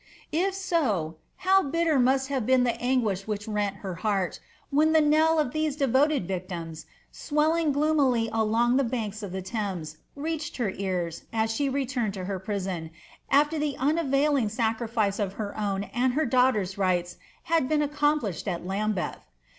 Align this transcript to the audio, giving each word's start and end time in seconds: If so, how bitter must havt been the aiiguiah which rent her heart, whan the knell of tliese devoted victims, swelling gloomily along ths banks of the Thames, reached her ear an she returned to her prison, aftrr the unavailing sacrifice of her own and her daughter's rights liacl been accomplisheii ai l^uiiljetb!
If 0.31 0.55
so, 0.55 1.17
how 1.45 1.61
bitter 1.61 1.99
must 1.99 2.29
havt 2.29 2.47
been 2.47 2.63
the 2.63 2.71
aiiguiah 2.73 3.27
which 3.27 3.47
rent 3.47 3.75
her 3.85 3.93
heart, 4.01 4.39
whan 4.71 4.93
the 4.93 4.99
knell 4.99 5.37
of 5.37 5.51
tliese 5.53 5.77
devoted 5.77 6.27
victims, 6.27 6.87
swelling 7.11 7.71
gloomily 7.71 8.27
along 8.33 8.79
ths 8.79 8.89
banks 8.89 9.21
of 9.21 9.31
the 9.31 9.43
Thames, 9.43 9.97
reached 10.15 10.57
her 10.57 10.71
ear 10.71 11.11
an 11.31 11.47
she 11.49 11.69
returned 11.69 12.15
to 12.15 12.25
her 12.25 12.39
prison, 12.39 12.89
aftrr 13.31 13.59
the 13.59 13.77
unavailing 13.77 14.49
sacrifice 14.49 15.19
of 15.19 15.33
her 15.33 15.55
own 15.55 15.83
and 15.83 16.13
her 16.13 16.25
daughter's 16.25 16.79
rights 16.79 17.17
liacl 17.47 17.69
been 17.69 17.87
accomplisheii 17.87 18.47
ai 18.47 18.57
l^uiiljetb! 18.59 19.17